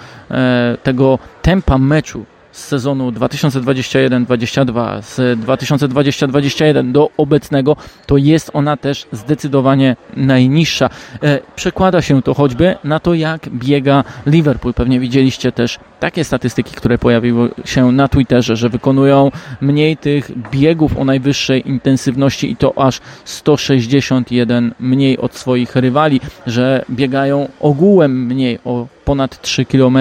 tego 0.83 1.19
tempa 1.43 1.79
meczu 1.79 2.25
z 2.57 2.65
sezonu 2.65 3.11
2021-22, 3.11 5.03
z 5.03 5.41
2020-21 5.41 6.93
do 6.93 7.11
obecnego, 7.17 7.77
to 8.07 8.17
jest 8.17 8.51
ona 8.55 8.77
też 8.77 9.07
zdecydowanie 9.13 9.97
najniższa. 10.17 10.91
E, 11.23 11.39
przekłada 11.57 12.03
się 12.03 12.23
to 12.23 12.35
choćby 12.35 12.77
na 12.85 13.01
to, 13.01 13.15
jak 13.15 13.49
biega 13.49 14.05
Liverpool. 14.27 14.75
Pewnie 14.75 15.01
widzieliście 15.01 15.53
też 15.53 15.79
takie 16.01 16.25
statystyki, 16.25 16.75
które 16.75 16.99
pojawiły 16.99 17.51
się 17.65 17.93
na 17.93 18.09
Twitterze, 18.09 18.57
że 18.57 18.69
wykonują 18.69 19.31
mniej 19.61 19.97
tych 19.97 20.31
biegów 20.51 20.99
o 20.99 21.05
najwyższej 21.05 21.69
intensywności 21.69 22.51
i 22.51 22.57
to 22.57 22.79
aż 22.79 23.01
161 23.25 24.75
mniej 24.81 25.19
od 25.19 25.35
swoich 25.35 25.77
rywali, 25.77 26.21
że 26.47 26.85
biegają 26.91 27.49
ogółem 27.61 28.27
mniej 28.27 28.59
o 28.65 28.87
ponad 29.05 29.43
3 29.43 29.65
km, 29.65 29.99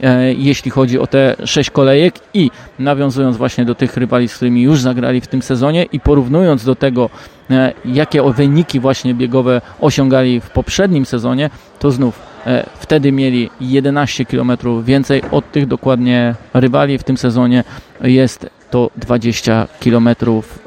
e, 0.00 0.32
jeśli 0.32 0.70
chodzi 0.70 0.98
o 0.98 1.06
te 1.06 1.36
6 1.44 1.70
kolejek 1.70 2.14
i 2.34 2.50
nawiązując 2.78 3.36
właśnie 3.36 3.64
do 3.64 3.74
tych 3.74 3.96
rywali, 3.96 4.28
z 4.28 4.36
którymi 4.36 4.62
już 4.62 4.80
zagrali 4.80 5.20
w 5.20 5.26
tym 5.26 5.42
sezonie 5.42 5.86
i 5.92 6.00
porównując 6.00 6.64
do 6.64 6.74
tego, 6.74 7.10
e, 7.50 7.72
jakie 7.84 8.22
wyniki 8.32 8.80
właśnie 8.80 9.14
biegowe 9.14 9.60
osiągali 9.80 10.40
w 10.40 10.50
poprzednim 10.50 11.06
sezonie, 11.06 11.50
to 11.78 11.90
znów 11.90 12.33
wtedy 12.74 13.12
mieli 13.12 13.50
11 13.60 14.24
km 14.24 14.52
więcej 14.82 15.22
od 15.30 15.52
tych 15.52 15.66
dokładnie 15.66 16.34
rywali 16.54 16.98
w 16.98 17.04
tym 17.04 17.16
sezonie 17.16 17.64
jest 18.00 18.50
to 18.70 18.90
20 18.96 19.68
km 19.84 20.08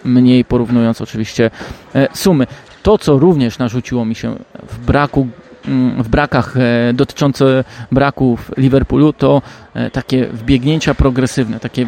mniej, 0.04 0.46
porównując 0.46 1.02
oczywiście 1.02 1.52
sumy. 2.14 2.48
To, 2.84 2.98
co 2.98 3.20
również 3.20 3.60
narzuciło 3.60 4.06
mi 4.06 4.16
się 4.16 4.36
w 4.70 4.80
braku 4.80 5.28
Mm, 5.68 6.04
w 6.04 6.10
brakach 6.10 6.58
e, 6.58 6.94
dotyczące 6.94 7.64
braków 7.92 8.52
Liverpoolu, 8.58 9.14
to 9.14 9.42
e, 9.74 9.92
takie 9.92 10.26
wbiegnięcia 10.26 10.94
progresywne, 10.94 11.60
takie 11.60 11.86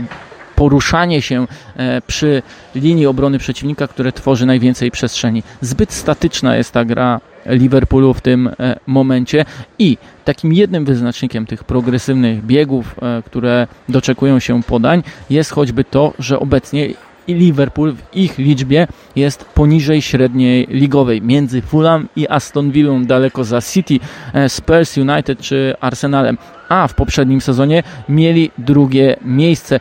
poruszanie 0.55 1.21
się 1.21 1.47
e, 1.75 2.01
przy 2.01 2.41
linii 2.75 3.05
obrony 3.05 3.39
przeciwnika, 3.39 3.87
które 3.87 4.11
tworzy 4.11 4.45
najwięcej 4.45 4.91
przestrzeni. 4.91 5.43
Zbyt 5.61 5.91
statyczna 5.91 6.55
jest 6.55 6.71
ta 6.71 6.85
gra 6.85 7.21
Liverpoolu 7.45 8.13
w 8.13 8.21
tym 8.21 8.49
momencie 8.87 9.45
i 9.79 9.97
takim 10.25 10.53
jednym 10.53 10.85
wyznacznikiem 10.85 11.45
tych 11.45 11.63
progresywnych 11.63 12.45
biegów, 12.45 12.95
które 13.25 13.67
doczekują 13.89 14.39
się 14.39 14.63
podań, 14.63 15.03
jest 15.29 15.51
choćby 15.51 15.83
to, 15.83 16.13
że 16.19 16.39
obecnie 16.39 16.87
Liverpool 17.35 17.95
w 17.95 18.15
ich 18.15 18.37
liczbie 18.37 18.87
jest 19.15 19.45
poniżej 19.45 20.01
średniej 20.01 20.67
ligowej. 20.69 21.21
Między 21.21 21.61
Fulham 21.61 22.07
i 22.15 22.27
Aston 22.27 22.71
Villą 22.71 23.05
daleko 23.05 23.43
za 23.43 23.61
City, 23.61 23.99
e, 24.33 24.49
Spurs, 24.49 24.97
United 24.97 25.39
czy 25.39 25.75
Arsenalem. 25.81 26.37
A 26.69 26.87
w 26.87 26.93
poprzednim 26.93 27.41
sezonie 27.41 27.83
mieli 28.09 28.51
drugie 28.57 29.15
miejsce. 29.21 29.79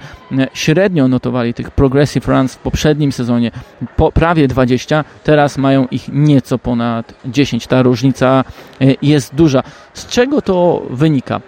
Średnio 0.55 1.09
notowali 1.09 1.55
tych 1.55 1.71
Progressive 1.71 2.29
Runs 2.29 2.55
w 2.55 2.59
poprzednim 2.59 3.13
sezonie 3.13 3.51
po 3.97 4.13
prawie 4.13 4.49
20, 4.49 5.05
teraz 5.25 5.59
mają 5.59 5.87
ich 5.91 6.09
nieco 6.09 6.59
ponad 6.59 7.15
10. 7.25 7.67
Ta 7.67 7.83
różnica 7.83 8.45
e, 8.81 8.85
jest 9.03 9.35
duża. 9.35 9.63
Z 9.95 10.07
czego 10.07 10.43
to 10.43 10.83
wynika? 10.91 11.41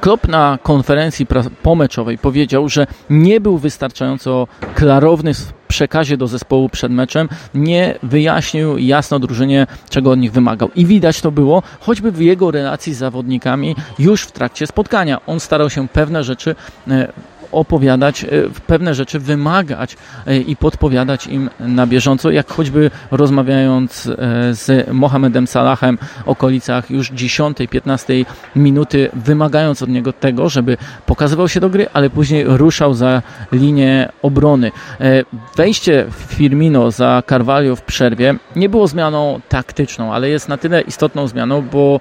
Klopp 0.00 0.28
na 0.28 0.58
konferencji 0.62 1.26
pomeczowej 1.62 2.18
powiedział, 2.18 2.68
że 2.68 2.86
nie 3.10 3.40
był 3.40 3.58
wystarczająco 3.58 4.46
klarowny 4.74 5.34
w 5.34 5.52
przekazie 5.72 6.16
do 6.16 6.26
zespołu 6.26 6.68
przed 6.68 6.92
meczem, 6.92 7.28
nie 7.54 7.98
wyjaśnił 8.02 8.78
jasno 8.78 9.18
drużynie, 9.18 9.66
czego 9.90 10.10
od 10.10 10.18
nich 10.18 10.32
wymagał. 10.32 10.70
I 10.74 10.86
widać 10.86 11.20
to 11.20 11.30
było 11.30 11.62
choćby 11.80 12.12
w 12.12 12.20
jego 12.20 12.50
relacji 12.50 12.94
z 12.94 12.98
zawodnikami 12.98 13.76
już 13.98 14.22
w 14.22 14.32
trakcie 14.32 14.66
spotkania. 14.66 15.20
On 15.26 15.40
starał 15.40 15.70
się 15.70 15.88
pewne 15.88 16.24
rzeczy 16.24 16.54
e, 16.88 17.12
opowiadać, 17.52 18.24
e, 18.24 18.28
pewne 18.66 18.94
rzeczy 18.94 19.18
wymagać 19.18 19.96
e, 20.26 20.36
i 20.38 20.56
podpowiadać 20.56 21.26
im 21.26 21.50
na 21.60 21.86
bieżąco, 21.86 22.30
jak 22.30 22.50
choćby 22.50 22.90
rozmawiając 23.10 24.06
e, 24.06 24.14
z 24.54 24.88
Mohamedem 24.92 25.46
Salahem 25.46 25.98
w 26.24 26.28
okolicach 26.28 26.90
już 26.90 27.12
10-15 27.12 28.24
minuty, 28.56 29.10
wymagając 29.12 29.82
od 29.82 29.88
niego 29.88 30.12
tego, 30.12 30.48
żeby 30.48 30.76
pokazywał 31.06 31.48
się 31.48 31.60
do 31.60 31.70
gry, 31.70 31.86
ale 31.92 32.10
później 32.10 32.44
ruszał 32.46 32.94
za 32.94 33.22
linię 33.52 34.08
obrony. 34.22 34.72
Wejście 35.56 36.06
Firmino 36.28 36.90
za 36.90 37.22
Carvalho 37.28 37.76
w 37.76 37.82
przerwie 37.82 38.34
nie 38.56 38.68
było 38.68 38.86
zmianą 38.86 39.40
taktyczną, 39.48 40.14
ale 40.14 40.28
jest 40.28 40.48
na 40.48 40.56
tyle 40.56 40.80
istotną 40.80 41.26
zmianą, 41.26 41.62
bo 41.62 42.00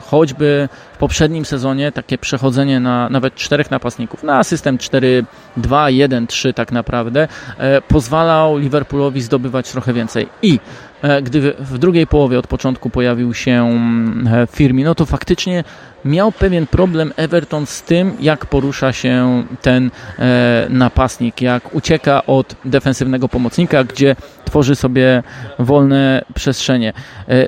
choćby 0.00 0.68
w 0.92 0.98
poprzednim 0.98 1.44
sezonie 1.44 1.92
takie 1.92 2.18
przechodzenie 2.18 2.80
na 2.80 3.08
nawet 3.08 3.34
czterech 3.34 3.70
napastników, 3.70 4.22
na 4.22 4.44
system 4.76 5.24
4-2-1-3 5.58 6.54
tak 6.54 6.72
naprawdę, 6.72 7.28
e, 7.58 7.80
pozwalał 7.80 8.58
Liverpoolowi 8.58 9.20
zdobywać 9.20 9.72
trochę 9.72 9.92
więcej. 9.92 10.28
I 10.42 10.60
e, 11.02 11.22
gdy 11.22 11.54
w 11.58 11.78
drugiej 11.78 12.06
połowie 12.06 12.38
od 12.38 12.46
początku 12.46 12.90
pojawił 12.90 13.34
się 13.34 13.52
mm, 13.52 14.28
e, 14.34 14.46
Firmino, 14.46 14.94
to 14.94 15.06
faktycznie 15.06 15.64
miał 16.04 16.32
pewien 16.32 16.66
problem 16.66 17.12
Everton 17.16 17.66
z 17.66 17.82
tym, 17.82 18.12
jak 18.20 18.46
porusza 18.46 18.92
się 18.92 19.44
ten 19.62 19.90
napastnik, 20.70 21.40
jak 21.40 21.74
ucieka 21.74 22.26
od 22.26 22.54
defensywnego 22.64 23.28
pomocnika, 23.28 23.84
gdzie 23.84 24.16
tworzy 24.44 24.76
sobie 24.76 25.22
wolne 25.58 26.24
przestrzenie. 26.34 26.92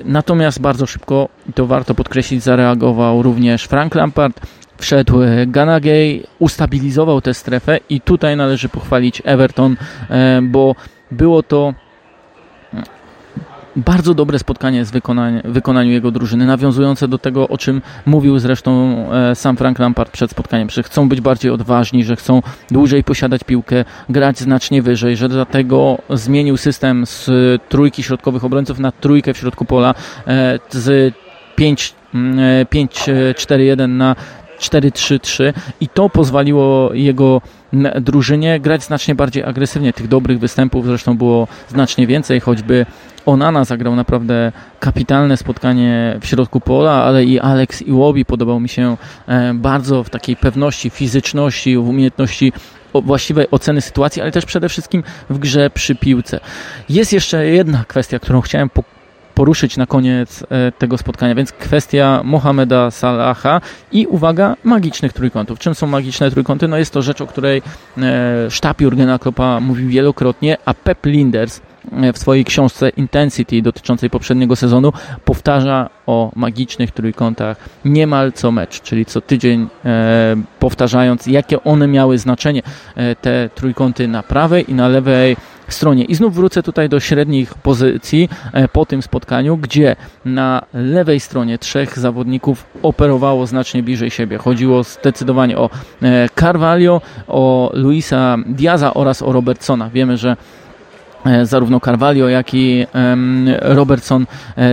Natomiast 0.05 0.61
bardzo 0.61 0.85
szybko, 0.85 1.29
i 1.49 1.53
to 1.53 1.65
warto 1.67 1.95
podkreślić, 1.95 2.43
zareagował 2.43 3.23
również 3.23 3.63
Frank 3.63 3.95
Lampard. 3.95 4.41
Wszedł 4.81 5.21
e, 5.21 5.47
Ganagay, 5.47 6.23
ustabilizował 6.39 7.21
tę 7.21 7.33
strefę 7.33 7.79
i 7.89 8.01
tutaj 8.01 8.37
należy 8.37 8.69
pochwalić 8.69 9.21
Everton, 9.25 9.77
e, 10.09 10.41
bo 10.41 10.75
było 11.11 11.43
to 11.43 11.73
bardzo 13.75 14.13
dobre 14.13 14.39
spotkanie 14.39 14.85
w 14.85 14.91
wykonaniu 15.43 15.91
jego 15.91 16.11
drużyny, 16.11 16.45
nawiązujące 16.45 17.07
do 17.07 17.17
tego, 17.17 17.47
o 17.47 17.57
czym 17.57 17.81
mówił 18.05 18.39
zresztą 18.39 18.95
e, 19.13 19.35
sam 19.35 19.57
Frank 19.57 19.79
Lampard 19.79 20.11
przed 20.11 20.31
spotkaniem, 20.31 20.69
że 20.69 20.83
chcą 20.83 21.09
być 21.09 21.21
bardziej 21.21 21.51
odważni, 21.51 22.03
że 22.03 22.15
chcą 22.15 22.41
dłużej 22.71 23.03
posiadać 23.03 23.43
piłkę, 23.43 23.85
grać 24.09 24.39
znacznie 24.39 24.81
wyżej, 24.81 25.17
że 25.17 25.29
dlatego 25.29 25.97
zmienił 26.09 26.57
system 26.57 27.05
z 27.05 27.29
trójki 27.69 28.03
środkowych 28.03 28.43
obrońców 28.43 28.79
na 28.79 28.91
trójkę 28.91 29.33
w 29.33 29.37
środku 29.37 29.65
pola, 29.65 29.95
z 30.69 31.13
5-4-1 31.57 33.81
e, 33.81 33.87
na 33.87 34.15
4-3-3 34.61 35.53
i 35.81 35.87
to 35.87 36.09
pozwoliło 36.09 36.93
jego 36.93 37.41
drużynie 38.01 38.59
grać 38.59 38.83
znacznie 38.83 39.15
bardziej 39.15 39.43
agresywnie. 39.43 39.93
Tych 39.93 40.07
dobrych 40.07 40.39
występów 40.39 40.85
zresztą 40.85 41.17
było 41.17 41.47
znacznie 41.69 42.07
więcej, 42.07 42.39
choćby 42.39 42.85
Onana 43.25 43.65
zagrał 43.65 43.95
naprawdę 43.95 44.51
kapitalne 44.79 45.37
spotkanie 45.37 46.17
w 46.21 46.25
środku 46.25 46.59
pola, 46.59 47.03
ale 47.03 47.25
i 47.25 47.39
Alex 47.39 47.81
Iwobi 47.81 48.25
podobał 48.25 48.59
mi 48.59 48.69
się 48.69 48.97
e, 49.27 49.53
bardzo 49.53 50.03
w 50.03 50.09
takiej 50.09 50.35
pewności, 50.35 50.89
fizyczności, 50.89 51.77
w 51.77 51.89
umiejętności 51.89 52.53
właściwej 52.93 53.47
oceny 53.51 53.81
sytuacji, 53.81 54.21
ale 54.21 54.31
też 54.31 54.45
przede 54.45 54.69
wszystkim 54.69 55.03
w 55.29 55.39
grze 55.39 55.69
przy 55.69 55.95
piłce. 55.95 56.39
Jest 56.89 57.13
jeszcze 57.13 57.45
jedna 57.45 57.83
kwestia, 57.87 58.19
którą 58.19 58.41
chciałem 58.41 58.69
poruszyć 59.35 59.77
na 59.77 59.85
koniec 59.85 60.43
e, 60.49 60.71
tego 60.71 60.97
spotkania, 60.97 61.35
więc 61.35 61.51
kwestia 61.51 62.21
Mohameda 62.23 62.91
Salaha 62.91 63.61
i 63.91 64.07
uwaga, 64.07 64.55
magicznych 64.63 65.13
trójkątów. 65.13 65.59
Czym 65.59 65.75
są 65.75 65.87
magiczne 65.87 66.31
trójkąty? 66.31 66.67
No 66.67 66.77
jest 66.77 66.93
to 66.93 67.01
rzecz, 67.01 67.21
o 67.21 67.27
której 67.27 67.61
e, 67.97 68.51
sztab 68.51 68.81
Jurgena 68.81 69.19
Kloppa 69.19 69.59
mówił 69.59 69.89
wielokrotnie, 69.89 70.57
a 70.65 70.73
Pep 70.73 71.05
Linders 71.05 71.61
w 72.13 72.17
swojej 72.17 72.45
książce 72.45 72.89
Intensity 72.89 73.61
dotyczącej 73.61 74.09
poprzedniego 74.09 74.55
sezonu 74.55 74.93
powtarza 75.25 75.89
o 76.05 76.31
magicznych 76.35 76.91
trójkątach 76.91 77.57
niemal 77.85 78.31
co 78.31 78.51
mecz, 78.51 78.81
czyli 78.81 79.05
co 79.05 79.21
tydzień 79.21 79.67
e, 79.85 80.35
powtarzając, 80.59 81.27
jakie 81.27 81.63
one 81.63 81.87
miały 81.87 82.17
znaczenie, 82.17 82.61
e, 82.95 83.15
te 83.15 83.49
trójkąty 83.55 84.07
na 84.07 84.23
prawej 84.23 84.71
i 84.71 84.73
na 84.73 84.87
lewej 84.87 85.37
stronie. 85.73 86.03
I 86.03 86.15
znów 86.15 86.35
wrócę 86.35 86.63
tutaj 86.63 86.89
do 86.89 86.99
średnich 86.99 87.53
pozycji 87.53 88.29
e, 88.53 88.67
po 88.67 88.85
tym 88.85 89.01
spotkaniu, 89.01 89.57
gdzie 89.57 89.95
na 90.25 90.61
lewej 90.73 91.19
stronie 91.19 91.57
trzech 91.57 91.99
zawodników 91.99 92.65
operowało 92.83 93.47
znacznie 93.47 93.83
bliżej 93.83 94.11
siebie. 94.11 94.37
Chodziło 94.37 94.83
zdecydowanie 94.83 95.57
o 95.57 95.69
e, 96.01 96.29
Carvalho, 96.39 97.01
o 97.27 97.71
Luisa 97.73 98.37
Diaza 98.45 98.93
oraz 98.93 99.21
o 99.21 99.31
Robertsona. 99.31 99.89
Wiemy, 99.89 100.17
że 100.17 100.37
E, 101.25 101.45
zarówno 101.45 101.79
Carvalho, 101.79 102.29
jak 102.29 102.53
i 102.53 102.87
Robertson 103.61 104.25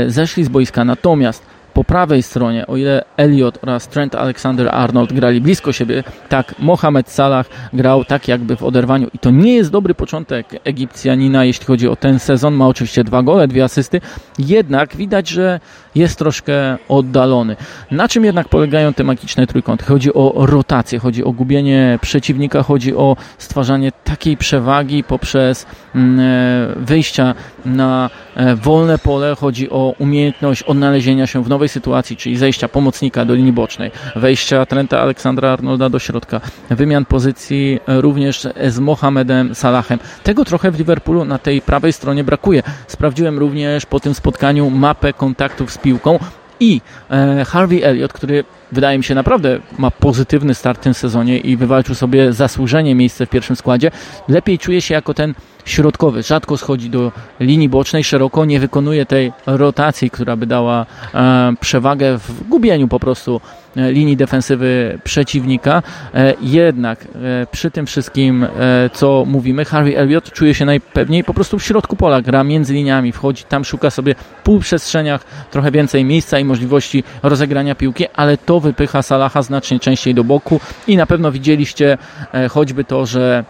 zeszli 0.06 0.44
z 0.44 0.48
boiska. 0.48 0.84
Natomiast 0.84 1.42
po 1.78 1.84
prawej 1.84 2.22
stronie, 2.22 2.66
o 2.66 2.76
ile 2.76 3.04
Elliot 3.16 3.58
oraz 3.62 3.88
Trent 3.88 4.14
Alexander-Arnold 4.14 5.12
grali 5.12 5.40
blisko 5.40 5.72
siebie, 5.72 6.04
tak 6.28 6.54
Mohamed 6.58 7.10
Salah 7.10 7.46
grał 7.72 8.04
tak 8.04 8.28
jakby 8.28 8.56
w 8.56 8.62
oderwaniu. 8.62 9.08
I 9.14 9.18
to 9.18 9.30
nie 9.30 9.54
jest 9.54 9.70
dobry 9.70 9.94
początek 9.94 10.46
Egipcjanina, 10.64 11.44
jeśli 11.44 11.66
chodzi 11.66 11.88
o 11.88 11.96
ten 11.96 12.18
sezon. 12.18 12.54
Ma 12.54 12.66
oczywiście 12.66 13.04
dwa 13.04 13.22
gole, 13.22 13.48
dwie 13.48 13.64
asysty. 13.64 14.00
Jednak 14.38 14.96
widać, 14.96 15.28
że 15.28 15.60
jest 15.98 16.18
troszkę 16.18 16.78
oddalony. 16.88 17.56
Na 17.90 18.08
czym 18.08 18.24
jednak 18.24 18.48
polegają 18.48 18.94
te 18.94 19.04
magiczne 19.04 19.46
trójkąty? 19.46 19.84
Chodzi 19.84 20.14
o 20.14 20.46
rotację, 20.46 20.98
chodzi 20.98 21.24
o 21.24 21.32
gubienie 21.32 21.98
przeciwnika, 22.02 22.62
chodzi 22.62 22.94
o 22.94 23.16
stwarzanie 23.38 23.92
takiej 24.04 24.36
przewagi 24.36 25.04
poprzez 25.04 25.66
mm, 25.94 26.20
e, 26.20 26.84
wyjścia 26.84 27.34
na 27.64 28.10
e, 28.36 28.56
wolne 28.56 28.98
pole, 28.98 29.36
chodzi 29.40 29.70
o 29.70 29.94
umiejętność 29.98 30.62
odnalezienia 30.62 31.26
się 31.26 31.44
w 31.44 31.48
nowej 31.48 31.68
sytuacji, 31.68 32.16
czyli 32.16 32.36
zejścia 32.36 32.68
pomocnika 32.68 33.24
do 33.24 33.34
linii 33.34 33.52
bocznej, 33.52 33.90
wejścia 34.16 34.66
Trenta 34.66 35.00
Aleksandra 35.00 35.50
Arnolda 35.50 35.88
do 35.88 35.98
środka, 35.98 36.40
wymian 36.70 37.04
pozycji 37.04 37.80
również 37.86 38.48
z 38.68 38.78
Mohamedem 38.78 39.54
Salahem. 39.54 39.98
Tego 40.22 40.44
trochę 40.44 40.70
w 40.70 40.78
Liverpoolu 40.78 41.24
na 41.24 41.38
tej 41.38 41.60
prawej 41.62 41.92
stronie 41.92 42.24
brakuje. 42.24 42.62
Sprawdziłem 42.86 43.38
również 43.38 43.86
po 43.86 44.00
tym 44.00 44.14
spotkaniu 44.14 44.70
mapę 44.70 45.12
kontaktów 45.12 45.72
z 45.72 45.78
piłką 45.88 46.18
i 46.60 46.80
e, 47.10 47.44
Harvey 47.44 47.84
Elliott, 47.84 48.12
który 48.12 48.44
wydaje 48.72 48.98
mi 48.98 49.04
się 49.04 49.14
naprawdę 49.14 49.58
ma 49.78 49.90
pozytywny 49.90 50.54
start 50.54 50.80
w 50.80 50.82
tym 50.82 50.94
sezonie 50.94 51.38
i 51.38 51.56
wywalczył 51.56 51.94
sobie 51.94 52.32
zasłużenie 52.32 52.94
miejsce 52.94 53.26
w 53.26 53.30
pierwszym 53.30 53.56
składzie, 53.56 53.90
lepiej 54.28 54.58
czuje 54.58 54.80
się 54.80 54.94
jako 54.94 55.14
ten 55.14 55.34
środkowy. 55.68 56.22
Rzadko 56.22 56.56
schodzi 56.56 56.90
do 56.90 57.12
linii 57.40 57.68
bocznej 57.68 58.04
szeroko, 58.04 58.44
nie 58.44 58.60
wykonuje 58.60 59.06
tej 59.06 59.32
rotacji, 59.46 60.10
która 60.10 60.36
by 60.36 60.46
dała 60.46 60.86
e, 61.14 61.52
przewagę 61.60 62.18
w 62.18 62.48
gubieniu 62.48 62.88
po 62.88 63.00
prostu 63.00 63.40
e, 63.76 63.92
linii 63.92 64.16
defensywy 64.16 64.98
przeciwnika. 65.04 65.82
E, 66.14 66.34
jednak 66.40 67.08
przy 67.50 67.70
tym 67.70 67.86
wszystkim, 67.86 68.46
co 68.92 69.24
mówimy, 69.26 69.64
Harvey 69.64 69.96
Elliott 69.96 70.32
czuje 70.32 70.54
się 70.54 70.64
najpewniej 70.64 71.24
po 71.24 71.34
prostu 71.34 71.58
w 71.58 71.64
środku 71.64 71.96
pola, 71.96 72.22
gra 72.22 72.44
między 72.44 72.74
liniami, 72.74 73.12
wchodzi 73.12 73.44
tam, 73.44 73.64
szuka 73.64 73.90
sobie 73.90 74.14
w 74.14 74.42
półprzestrzeniach 74.42 75.24
trochę 75.50 75.70
więcej 75.70 76.04
miejsca 76.04 76.38
i 76.38 76.44
możliwości 76.44 77.04
rozegrania 77.22 77.74
piłki, 77.74 78.04
ale 78.14 78.36
to 78.36 78.57
wypycha 78.60 79.02
Salaha 79.02 79.42
znacznie 79.42 79.80
częściej 79.80 80.14
do 80.14 80.24
boku 80.24 80.60
i 80.86 80.96
na 80.96 81.06
pewno 81.06 81.32
widzieliście 81.32 81.98
e, 82.32 82.48
choćby 82.48 82.84
to, 82.84 83.06
że 83.06 83.44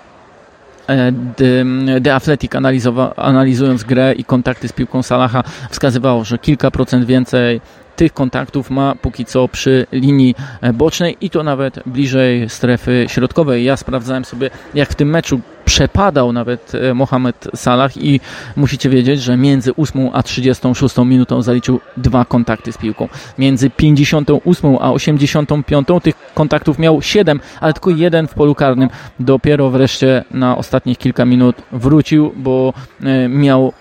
E, 0.88 1.12
The, 2.02 2.14
Athletic 2.14 2.52
analizując 3.16 3.84
grę 3.84 4.12
i 4.12 4.24
kontakty 4.24 4.68
z 4.68 4.72
piłką 4.72 5.02
Salaha 5.02 5.42
wskazywało, 5.70 6.24
że 6.24 6.38
kilka 6.38 6.70
procent 6.70 7.04
więcej 7.04 7.60
tych 7.96 8.12
kontaktów 8.12 8.70
ma 8.70 8.94
póki 8.94 9.24
co 9.24 9.48
przy 9.48 9.86
linii 9.92 10.34
e, 10.60 10.72
bocznej 10.72 11.16
i 11.20 11.30
to 11.30 11.42
nawet 11.42 11.80
bliżej 11.86 12.48
strefy 12.48 13.06
środkowej. 13.08 13.64
Ja 13.64 13.76
sprawdzałem 13.76 14.24
sobie, 14.24 14.50
jak 14.74 14.88
w 14.88 14.94
tym 14.94 15.10
meczu 15.10 15.40
przepadał 15.68 16.32
nawet 16.32 16.72
e, 16.74 16.94
Mohamed 16.94 17.48
Salah 17.54 17.96
i 17.96 18.20
musicie 18.56 18.90
wiedzieć, 18.90 19.22
że 19.22 19.36
między 19.36 19.76
8 19.76 20.10
a 20.12 20.22
36 20.22 20.96
minutą 20.98 21.42
zaliczył 21.42 21.80
dwa 21.96 22.24
kontakty 22.24 22.72
z 22.72 22.78
piłką. 22.78 23.08
Między 23.38 23.70
58 23.70 24.76
a 24.80 24.92
85 24.92 25.88
tych 26.02 26.14
kontaktów 26.34 26.78
miał 26.78 27.02
7, 27.02 27.40
ale 27.60 27.72
tylko 27.72 27.90
jeden 27.90 28.28
w 28.28 28.34
polu 28.34 28.54
karnym. 28.54 28.88
Dopiero 29.20 29.70
wreszcie 29.70 30.24
na 30.30 30.56
ostatnich 30.56 30.98
kilka 30.98 31.24
minut 31.24 31.56
wrócił, 31.72 32.32
bo 32.36 32.72
e, 33.02 33.28
miał 33.28 33.72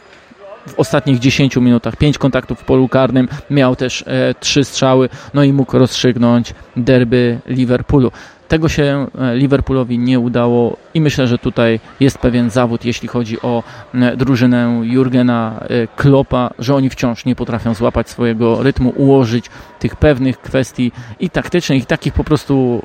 w 0.68 0.80
ostatnich 0.80 1.20
10 1.20 1.56
minutach 1.56 1.96
5 1.96 2.18
kontaktów 2.18 2.60
w 2.60 2.64
polu 2.64 2.88
karnym, 2.88 3.28
miał 3.50 3.76
też 3.76 4.04
e, 4.08 4.36
3 4.40 4.64
strzały, 4.64 5.10
no 5.34 5.44
i 5.44 5.54
mógł 5.54 5.78
rozstrzygnąć 5.78 6.54
derby 6.78 7.40
Liverpoolu. 7.46 8.12
Tego 8.48 8.70
się 8.70 9.08
e, 9.20 9.36
Liverpoolowi 9.36 10.00
nie 10.00 10.20
udało 10.20 10.78
i 10.94 11.02
myślę, 11.02 11.28
że 11.28 11.38
tutaj 11.38 11.80
jest 12.00 12.18
pewien 12.18 12.50
zawód, 12.50 12.86
jeśli 12.86 13.08
chodzi 13.08 13.42
o 13.42 13.64
drużynę 14.18 14.82
Jurgena 14.84 15.60
e, 15.62 15.88
Kloppa, 15.88 16.50
że 16.60 16.76
oni 16.76 16.90
wciąż 16.90 17.26
nie 17.26 17.36
potrafią 17.36 17.74
złapać 17.74 18.10
swojego 18.10 18.64
rytmu, 18.64 18.94
ułożyć 18.96 19.50
tych 19.80 19.96
pewnych 19.96 20.42
kwestii 20.42 20.92
i 21.20 21.30
taktycznych, 21.30 21.84
i 21.84 21.86
takich 21.86 22.14
po 22.14 22.24
prostu 22.24 22.82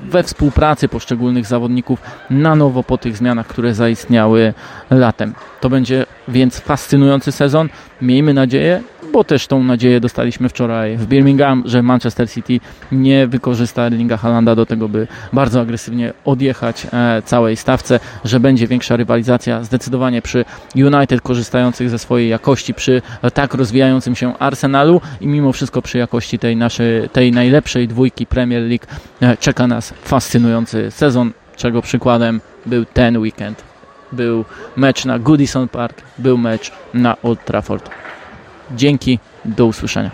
we 0.00 0.22
współpracy 0.22 0.88
poszczególnych 0.88 1.46
zawodników 1.46 2.00
na 2.30 2.54
nowo 2.54 2.82
po 2.82 2.98
tych 2.98 3.16
zmianach, 3.16 3.46
które 3.46 3.74
zaistniały 3.74 4.54
latem. 4.90 5.34
To 5.60 5.70
będzie 5.70 6.06
więc 6.28 6.60
fascynujący 6.60 7.32
sezon. 7.32 7.68
Miejmy 8.02 8.34
nadzieję, 8.34 8.82
bo 9.12 9.24
też 9.24 9.46
tą 9.46 9.64
nadzieję 9.64 10.00
dostaliśmy 10.00 10.48
wczoraj 10.48 10.96
w 10.96 11.06
Birmingham, 11.06 11.62
że 11.66 11.82
Manchester 11.82 12.30
City 12.30 12.60
nie 12.92 13.26
wykorzysta 13.26 13.82
Erlinga 13.82 14.16
Halanda 14.16 14.54
do 14.54 14.66
tego, 14.66 14.88
by 14.88 15.06
bardzo 15.32 15.60
agresywnie 15.60 16.12
odjechać 16.24 16.86
e, 16.92 17.22
całej 17.24 17.56
stawce, 17.56 18.00
że 18.24 18.40
będzie 18.40 18.66
większa 18.66 18.96
rywalizacja 18.96 19.64
zdecydowanie 19.64 20.22
przy 20.22 20.44
United 20.76 21.20
korzystających 21.20 21.90
ze 21.90 21.98
swojej 21.98 22.28
jakości, 22.28 22.74
przy 22.74 23.02
tak 23.34 23.54
rozwijającym 23.54 24.14
się 24.16 24.38
Arsenalu 24.38 25.00
i 25.20 25.26
mimo 25.26 25.52
wszystko 25.52 25.82
przy 25.82 25.98
jakości 25.98 26.38
tej 26.38 26.56
naszej, 26.56 27.08
tej 27.08 27.32
najlepszej 27.32 27.88
dwójki 27.88 28.26
Premier 28.26 28.62
League 28.62 28.86
e, 29.20 29.36
czeka 29.36 29.66
nas 29.66 29.94
fascynujący 30.02 30.90
sezon, 30.90 31.32
czego 31.56 31.82
przykładem 31.82 32.40
był 32.66 32.84
ten 32.84 33.18
weekend. 33.18 33.64
Był 34.12 34.44
mecz 34.76 35.04
na 35.04 35.18
Goodison 35.18 35.68
Park, 35.68 36.02
był 36.18 36.38
mecz 36.38 36.72
na 36.94 37.16
Old 37.22 37.44
Trafford. 37.44 37.90
Dzięki, 38.70 39.18
do 39.44 39.66
usłyszenia. 39.66 40.10